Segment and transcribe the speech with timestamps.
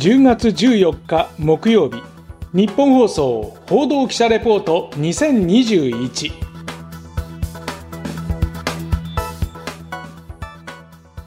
[0.00, 2.02] 10月14日木曜日。
[2.54, 6.32] 日本放送報道記者レポート2021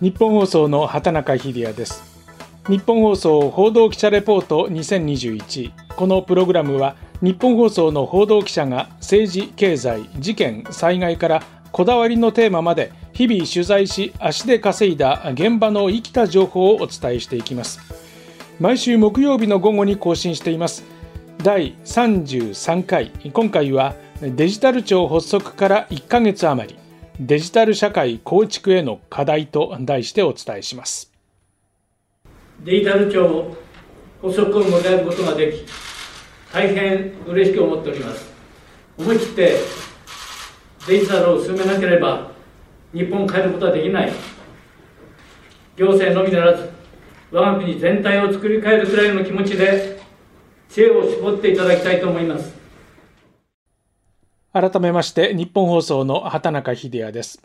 [0.01, 2.01] 日本放送の畑中秀也です。
[2.67, 17.93] 日本放送報道記者レポート2021このプログラムは日本放送の報道記者が政治経済事件災害からこだわりのテーマまで日々取材し足で稼いだ現場の生きた情報をお伝えしていきます。
[18.60, 20.84] 毎週木曜日の午後に更新しています
[21.38, 26.79] 第33回今回はデジタル庁発足から1ヶ月余り
[27.20, 31.12] デジタル社会構築への課題と題してお伝えします
[32.64, 33.64] デジタル庁
[34.23, 35.66] 発足を迎えることができ、
[36.54, 38.26] 大変嬉しく思っております。
[38.98, 39.58] 思い切って
[40.88, 42.31] デジタルを進めなければ、
[42.94, 44.14] 日本を変えることはできない。
[45.76, 46.72] 行政のみならず、
[47.33, 50.00] 我が国全体を作り変えるくらいの気持ちで、
[50.70, 52.53] 知恵を絞っていただきたいと思います。
[54.53, 57.42] 改めまして、日本放送の畑中秀也です。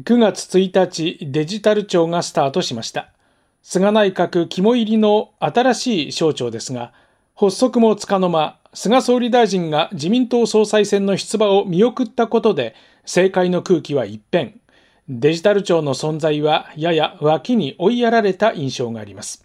[0.00, 3.10] 9月1日、デジタル庁がスタートしました。
[3.62, 6.92] 菅内閣肝入りの新しい省庁ですが、
[7.34, 14.59] 発足もつかの間、菅総理大臣が自民党総裁選の出馬を見送ったことで、政界の空気は一変。
[15.12, 19.44] デジタル庁の存在はやや脇に追いやられた印象があります。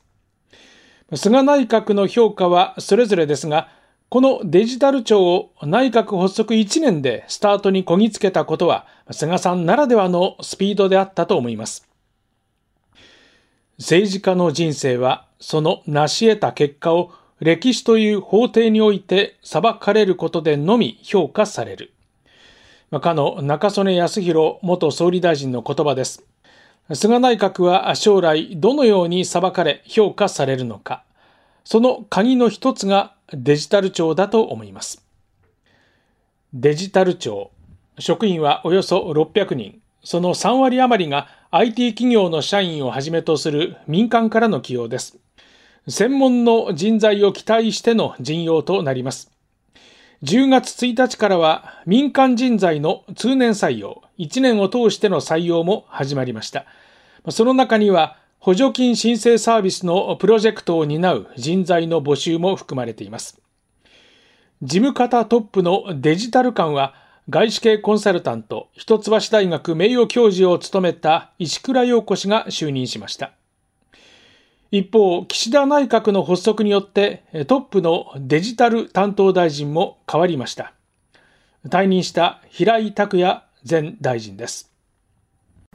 [1.16, 3.69] 菅内閣の評価はそれぞれですが、
[4.09, 11.89] このデジタル庁を内閣発足1年でスタートにこぎつけたことは、菅さんならではのスピードであったと思います。
[13.80, 21.94] 政治家の人生はその成し得た結果を歴史という法廷において裁かれることでのみ評価される。
[22.99, 26.23] かの中曽根康弘元総理大臣の言葉です。
[26.93, 31.03] 菅内閣は将来どのように裁かれ評価されるのか。
[31.63, 35.03] その鍵の一つがデジタル庁だと思います。
[36.53, 37.52] デジタル庁。
[37.97, 39.81] 職員はおよそ600人。
[40.03, 45.17] その3割余りが IT 企業の社員をはじめとする民間からの起用です。
[45.87, 49.34] 専門の人材を期待しての陣容となります。
[50.25, 56.65] 10月1日からは民間人材の通年採用、1年を通しての採用も始まりました。
[57.30, 63.39] その中には補助金申請サービスのプロジェクトを担う人材の募集も含まれています。
[64.64, 66.95] 事務方トップのデジタル官は
[67.30, 73.33] 外資系コンサルタント、一橋大学名誉教授を務めた石倉陽子氏が就任しました。
[74.77, 80.73] 一方、岸田内閣の発足によってトップのデジタル担当大臣も変わりました。
[81.69, 84.69] 退任した平井拓也前大臣です。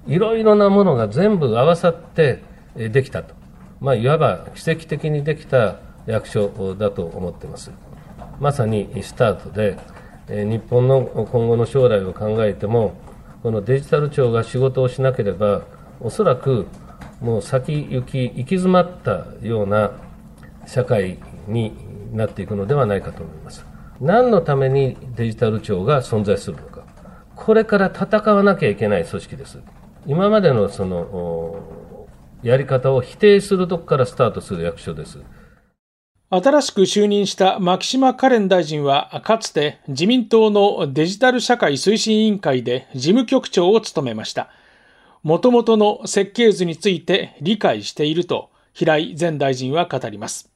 [0.06, 2.42] いろいろなものが全部合わさって
[2.76, 3.34] できたと。
[3.80, 7.70] まあ、いわば奇跡的にできた役所だと思ってます。
[8.38, 9.78] まさにスタートで、
[10.28, 12.92] 日本の今後の将来を考えても、
[13.42, 15.62] このデジタル庁が仕事をしなければ、
[16.00, 16.66] おそらく
[17.20, 19.92] もう先行き、行き詰まったような
[20.66, 21.72] 社会に
[22.12, 23.66] なっていくのではないかと思います。
[24.00, 26.84] 何のためにデジタル庁が存在するのか。
[27.36, 29.58] これから戦わなきゃいけない組織です。
[30.06, 32.08] 今までのその、
[32.42, 35.18] やり方を否定するとこからスタートする役所です。
[36.30, 44.48] 新しく就任した牧島カレン大臣は、かつて自民党のデジタル社会推進委員会で事務局長を務めました。
[45.22, 50.50] もともとの設計図について理解していると平井前大臣は語ります。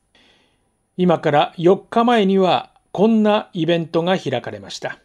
[0.96, 4.98] 今から4日前にはこんなイベントが開かれました。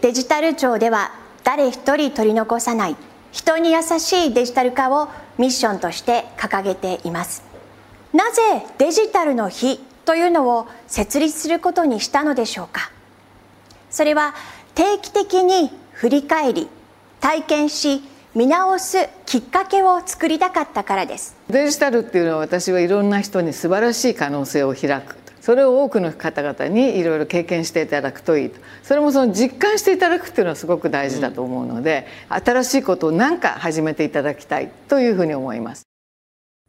[0.00, 1.10] デジタル庁では
[1.42, 2.96] 誰一人取り残さない
[3.32, 7.42] 人に優しいデジタル化をミッションとして掲げています
[8.12, 12.93] なぜデジタルの日というのを設立することにしたのでしょうか
[13.94, 14.34] それは
[14.74, 16.68] 定期的に振り返り
[17.20, 18.02] 体験し
[18.34, 21.36] 見直すきっかけを作りたかったからです。
[21.48, 25.14] デジタルっていうのは私はいろんな人に素晴らしい可能性を開く。
[25.40, 28.58] それを多くの方々にいろいろ経験していただくといいと。
[28.82, 35.84] それもその実感していただくっていうのはすごく大事だと思うので、うん、新しいことを何か始めていただきたいというふうに思います。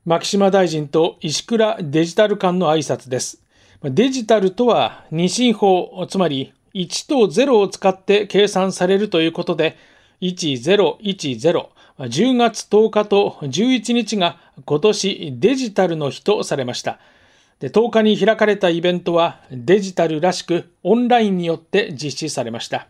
[0.05, 3.41] 牧島大臣と石倉デジタル官の挨拶です。
[3.81, 9.77] デジタルとは二進法つまり1と0を使って計算されるということで
[10.21, 11.67] 1010
[11.97, 16.99] 10月10日と11日が今年デジタルの日とされました。
[17.59, 22.87] で10日に開かれたイベントはデジタルらしくオンラインによって実施されました。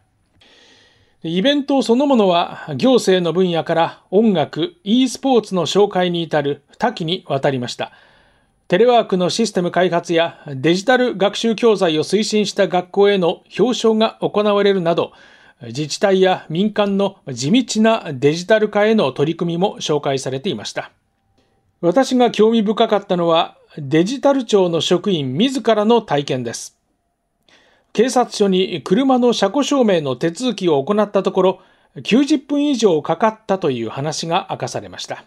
[1.22, 7.92] イベントそのものは行政の分野から音楽、e スポーツの紹介に至る多岐にわたりました。
[8.68, 15.12] テレワークのシステム開発やデジタル学習教材を推進した学校への表彰が行われるなど、
[15.68, 20.90] 自治体や民間の地道なデジタル化への取り組みも紹介されていました。
[21.80, 26.76] 私が興味深かったのはデジタル庁の職員自らの体験です。
[27.94, 31.60] 警察署に車の車庫証明の手続きを行ったところ、
[31.98, 35.24] 90分以上かかったという話が明かされました。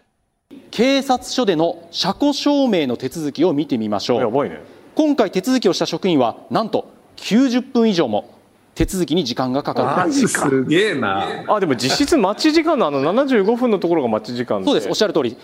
[0.71, 4.21] 警察署での車庫証明の手続きを見てみましょう。
[4.21, 4.61] やばいね。
[4.95, 8.33] 今回手続きをした職員は、なんと90分以上も
[8.75, 10.13] 手続きに時間がかかる。
[10.13, 11.43] すげえな。
[11.47, 14.87] あでも実質待ち時間のあの75分のところが待ち時間そうです。
[14.87, 15.37] おっしゃる通り。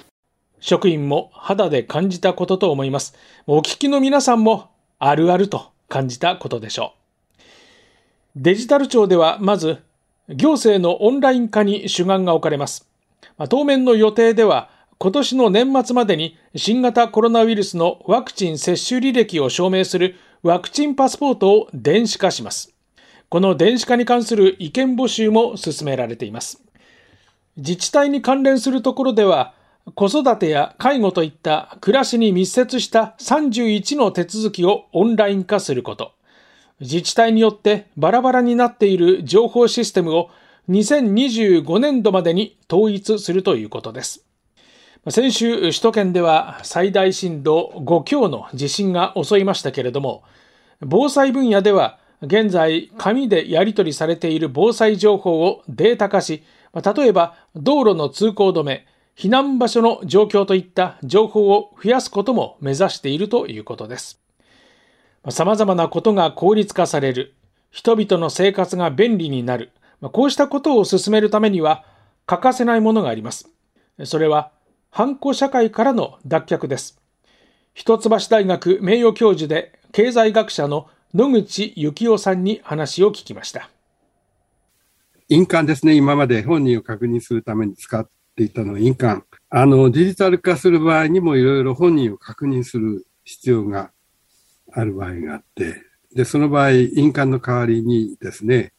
[0.60, 3.14] 職員も肌で感じたことと思います。
[3.46, 6.94] お聞きの皆さんもあるあると感じたことでしょ
[7.38, 7.42] う。
[8.38, 9.78] デジタル庁ではまず
[10.30, 12.88] 行政のオンライン化に主眼が置かれます。
[13.50, 22.74] 当面の予定では今年の年末までに新型コロナウイルスのワクチン接種履歴を証明するワクチンパスポートを電子化します。
[23.28, 26.62] この電子化に関する意見募集も進められています。
[27.58, 29.54] 自治体に関連するところでは
[29.96, 36.14] 子育てや介護といった暮らしに密接した31の手続きをオンライン化すること。
[36.80, 40.30] 自治体によってバラバラになっている情報システムを
[40.70, 44.25] 2025年度までに統一するということです。
[45.08, 50.24] 先週、首都圏では最大震度5強の地震が襲いましたけれども、
[50.82, 56.44] 防災分野では現在紙でやり取りされている防災情報をデータ化し、
[56.74, 64.20] 例えば道路の通行止め、避難場所の状況といった情報を増やすことも目指しているということです。
[65.30, 67.36] 様々なことが効率化される。
[67.70, 69.72] 人々の生活が便利になる。
[70.02, 71.84] こうしたことを進めるためには
[72.26, 73.50] 欠かせないものがあります。
[74.06, 74.52] それは、
[74.96, 76.98] 反抗社会からの脱却です。
[77.74, 83.70] 一橋大学名誉教授で経済学者の野口幸雄さんに話を聞きました。
[85.28, 85.96] 印鑑ですね。
[85.96, 88.08] 今まで本人を確認するために使っ
[88.38, 89.24] ていたのは印鑑。
[89.50, 93.92] あの、デジタル化する場合にもいろいろ本人を確認する必要が
[94.72, 95.76] ある場合があって、
[96.16, 98.72] で、その場合、印鑑の代わりにですね、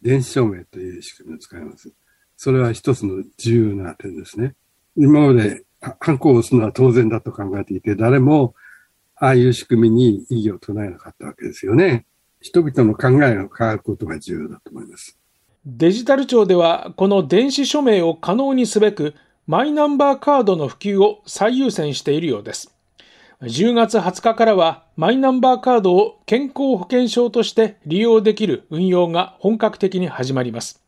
[0.00, 1.92] 電子証明という仕組みを使います。
[2.38, 4.54] それは一つの重要な点ですね。
[5.02, 8.54] 今まで、ハンコを押すのは当然だと考えていて、誰も、
[9.16, 12.04] ああいう仕組みに異議を唱えなかったわけですよね。
[12.42, 15.18] 人々の考えが変わることが重要だと思います。
[15.64, 19.14] デジタル庁では、この電子署名を可能にすべく、
[19.46, 22.76] マイナンバーカードの普及を最優先しているようです。
[23.40, 30.84] 10月20日からはマイナンバーカードを健康保険証として利用できる運用が本格的に始まります。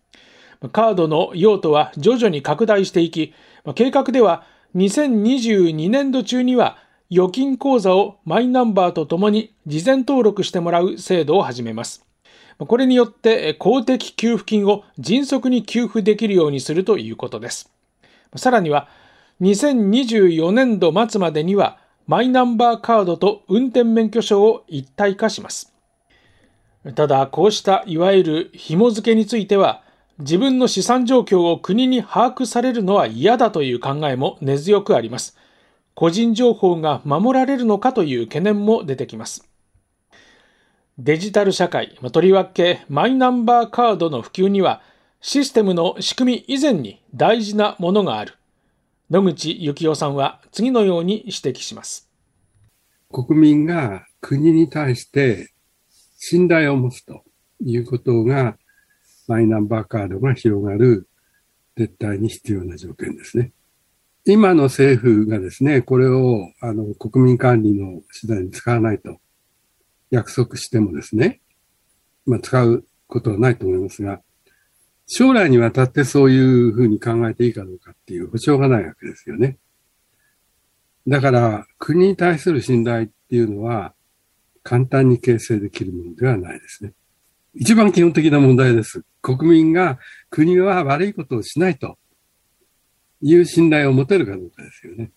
[0.70, 3.32] カードの用途は徐々に拡大していき、
[3.74, 4.44] 計画では
[4.74, 6.78] 2022年度中には
[7.10, 12.04] 預金口座をマイナンバーとともに事前登録してもらう制度を始めます。
[12.58, 17.70] これによって公的給付金を迅速に給付できるようにするということです。
[18.36, 18.88] さらには
[19.40, 25.72] 2024年度末までにはマイナンバーカードと運転免許証を一体化します。
[26.96, 29.82] ただ、こうしたいわゆる紐付けについては、
[30.22, 35.36] 自分の資産状況を国に把握されるのは嫌だという考えも根強くあります。
[35.94, 39.48] 個人情報が守られるのかという懸念も出てきます。
[40.96, 44.80] デジタル社会、とりわけマイナンバーカードの普及には、
[45.20, 48.34] システムの仕組み以前に大事なものがある。
[49.10, 52.08] 野口幸雄さんは次のように指摘します。
[53.10, 55.52] 国民が国に対して
[56.16, 57.24] 信頼を持つと
[57.60, 58.56] いうことが、
[59.28, 61.08] マイナンバーカードが広がる
[61.76, 63.52] 絶対に必要な条件ですね。
[64.24, 69.18] 今の政府がですね、これをあの国民管理の手段に使わないと
[70.10, 71.40] 約束してもですね、
[72.26, 74.20] まあ使うことはないと思いますが、
[75.06, 79.58] 将来にわたってそういうふうに考えていいかどうかっていう保証がないわけですよね。
[81.06, 83.92] だから、国に対する信頼っていうのは、
[84.62, 86.92] 簡単に形成できるものではないですね。
[87.54, 89.04] 一番基本的な問題です。
[89.20, 89.98] 国民が
[90.30, 91.98] 国は悪いことをしないと
[93.20, 95.10] いう信頼を持てるかどうかですよね。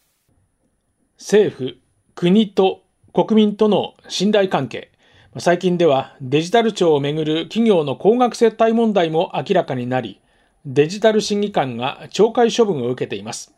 [1.18, 1.78] 政府、
[2.14, 4.92] 国と国民との信頼関係。
[5.38, 10.20] 最近ではデジタル庁をめぐる企業の高額接待問題も明らかになり、
[10.66, 13.54] デジタル審議官が懲戒処分を受けています。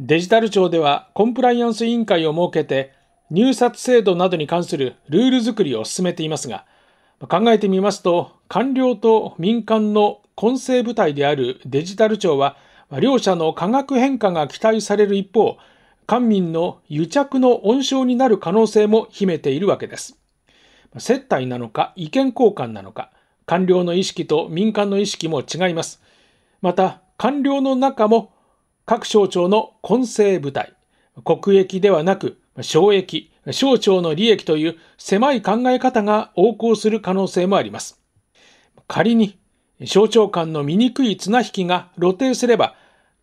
[0.00, 2.92] デジタル庁ではコンプライアンス委員会を設けて、
[3.30, 6.64] 入札制度などに関するルール作りを進めていますが、
[7.26, 12.56] 考えてみますと、官僚と民間の混成部隊であるデジタル庁は、
[13.00, 15.58] 両者の化学変化が期待される一方、
[16.06, 20.16] 官民の癒着の温床になる可能性も秘めているわけです。
[20.96, 23.10] 接待なのか意見交換なのか、
[23.46, 26.00] 官僚の意識と民間の意識も違います。
[26.62, 28.32] また、官僚の中も
[28.86, 30.72] 各省庁の混成部隊、
[31.24, 38.00] 国益ではなく省益、省庁の利益という狭い考え方が横行する可能性もあります。
[38.86, 39.38] 仮に
[39.84, 42.74] 省庁間の醜い綱引きが露呈すれば、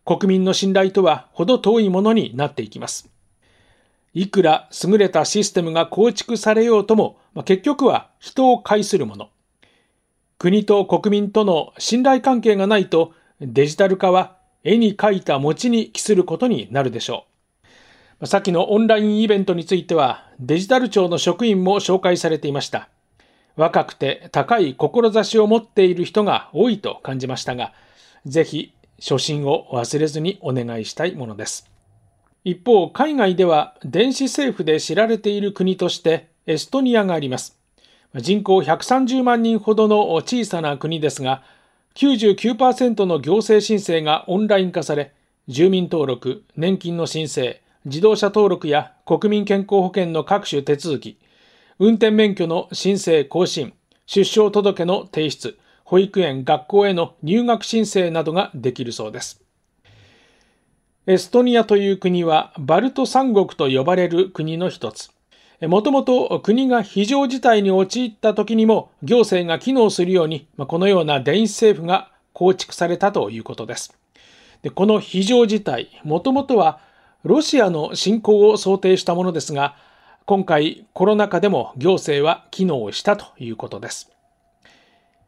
[0.04, 3.10] 国民の信頼とは程遠いものになっていきます。
[4.14, 9.28] いくら優れたシステムが構築されようとも、結局は人を介するもの。
[10.38, 17.35] 国と国民との信頼関係がないとデジタル化は絵に描いた餅に帰することになるでしょう。
[18.24, 22.88] さっきのオンラインイベントについては、デジタル庁の職員も紹介されていました。
[23.56, 27.74] 若くて高い志を持っている人が多いと感じましたが、
[28.24, 31.70] ぜひ初心を忘れずにお願いしたいものです。
[32.42, 37.58] 一方、海外では電子政府で知られている国としてエストニアがあります。
[38.14, 41.42] 人口130万人ほどの小さな国ですが、
[41.96, 45.12] 99%の行政申請がオンライン化され、
[45.48, 51.20] 住民登録、年金の申請、自動車登録や国民健康保険の各種手続き、
[51.78, 53.74] 運転免許の申請更新、
[54.06, 59.40] 出生届の提出、保育園、学校への入学申請などができるそうです。
[61.06, 65.12] エストニアという国はバルト三国と呼ばれる国の一つ。
[65.60, 73.96] もともと国が非常事態に陥った時にも行政が機能するように、このような電子政府が構築されたということです。
[74.62, 76.80] でこの非常事態、もともとは
[77.24, 79.76] ロシアの侵攻を想定したものですが、
[80.26, 84.10] 今回コロナ禍でも行政は機能したということです。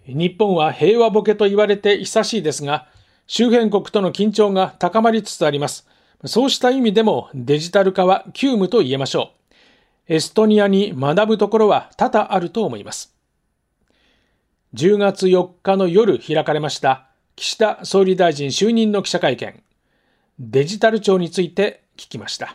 [0.06, 2.86] 日本は平和ボケと言われて久しいですが、
[3.26, 5.86] 周辺国との緊張が高まりつつあります。
[6.24, 9.32] そうした意味でもデジタル化は急務と言えましょ
[10.08, 10.14] う。
[10.14, 13.14] エストニアに学ぶところは多々あると思います。
[14.74, 19.62] 10月4日の夜開かれました岸田総理大臣就任の記者会見。
[20.40, 22.54] デジタル庁について聞きました。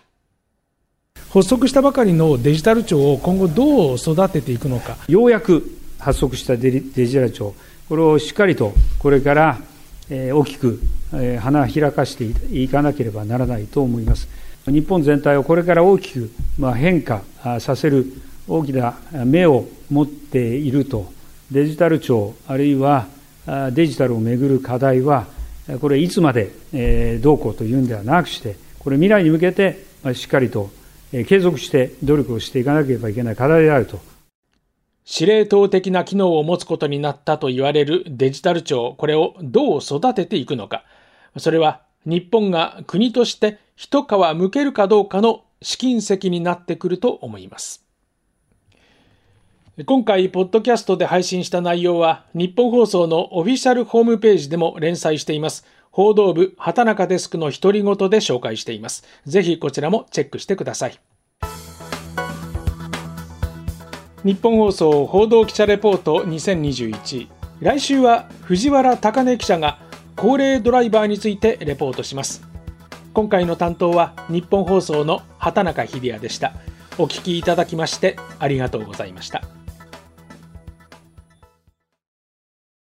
[1.34, 4.98] 発足したばかりのデジタル庁を今後どう育てていくのか。
[5.10, 7.54] ようやく発足したデジタル庁。
[7.90, 9.60] これをしっかりとこれから
[10.10, 10.80] 大きく
[11.42, 12.24] 花開かして
[12.56, 14.30] いかなければならないと思います。
[14.66, 16.32] 日本全体をこれから大きく
[16.76, 17.22] 変化
[17.60, 18.06] させる
[18.48, 21.12] 大きな目を持っていると。
[21.52, 23.08] デジタル庁あるいは
[23.74, 25.28] デジタルをめぐる課題は
[25.80, 30.72] これいつまでどうこうというんではなくして、これ未来に向けてしっかりと
[31.12, 34.00] 継続して努力をしていかなければいけない課題であると。
[35.06, 40.86] 司令塔的な機能を持つことになったと言われるデジタル庁、これをどう育てていくのか。
[41.38, 47.83] それは日本が国として一皮向けるかどうかの試金石になってくると思います。
[49.88, 55.66] 今回、ポッドキャストで配信した内容は、日本放送のオフィシャルホームページでも連載しています。
[55.90, 59.04] 報道部、畑中デスクの独り言で紹介しています。
[59.26, 61.00] ぜひこちらもチェックしてください。
[64.24, 67.28] 日本放送報道記者レポート2021
[67.60, 69.80] 来週は藤原貴根記者が
[70.16, 72.42] 高齢ドライバーについてレポートします
[73.14, 76.54] 今回の担当は日本放送の畑中秀也でした
[76.98, 79.44] お聞きいただきましてありがとうございました